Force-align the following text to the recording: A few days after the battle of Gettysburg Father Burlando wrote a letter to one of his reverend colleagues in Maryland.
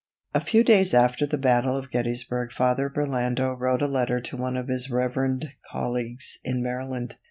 A 0.33 0.39
few 0.41 0.63
days 0.63 0.95
after 0.95 1.27
the 1.27 1.37
battle 1.37 1.77
of 1.77 1.91
Gettysburg 1.91 2.53
Father 2.53 2.89
Burlando 2.89 3.53
wrote 3.53 3.83
a 3.83 3.87
letter 3.87 4.19
to 4.19 4.35
one 4.35 4.57
of 4.57 4.67
his 4.67 4.89
reverend 4.89 5.51
colleagues 5.69 6.39
in 6.43 6.63
Maryland. 6.63 7.19